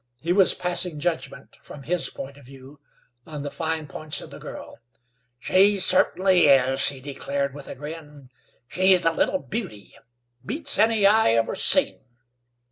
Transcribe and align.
He 0.19 0.33
was 0.33 0.55
passing 0.55 0.99
judgment, 0.99 1.59
from 1.61 1.83
his 1.83 2.09
point 2.09 2.35
of 2.35 2.43
view, 2.47 2.79
on 3.27 3.43
the 3.43 3.51
fine 3.51 3.85
points 3.85 4.19
of 4.19 4.31
the 4.31 4.39
girl. 4.39 4.79
"She 5.37 5.79
cer'aintly 5.79 6.47
is," 6.47 6.89
he 6.89 6.99
declared 6.99 7.53
with 7.53 7.67
a 7.67 7.75
grin. 7.75 8.31
"She's 8.67 9.05
a 9.05 9.11
little 9.11 9.37
beauty. 9.37 9.93
Beats 10.43 10.79
any 10.79 11.05
I 11.05 11.33
ever 11.33 11.53
seen!" 11.53 11.99